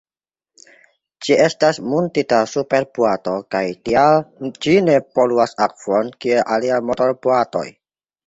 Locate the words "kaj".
3.55-3.61